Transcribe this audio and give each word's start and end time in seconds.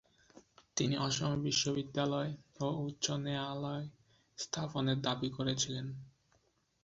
তিনি 0.77 0.95
অসমে 0.97 1.37
বিশ্ববিদ্যালয় 1.41 2.31
ও 2.59 2.67
উচ্চ 2.87 3.05
ন্যায়ালয় 3.17 3.85
স্থাপনের 4.37 4.97
দাবি 5.01 5.29
করেছিলেন। 5.29 5.87